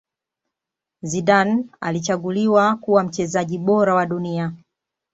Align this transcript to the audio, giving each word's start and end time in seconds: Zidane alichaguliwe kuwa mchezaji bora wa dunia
Zidane 1.01 1.65
alichaguliwe 1.81 2.75
kuwa 2.75 3.03
mchezaji 3.03 3.57
bora 3.57 3.95
wa 3.95 4.05
dunia 4.05 4.53